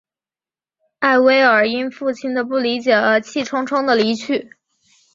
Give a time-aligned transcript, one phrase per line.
[0.97, 4.49] 艾薇尔因父亲的不理解而气冲冲地离去。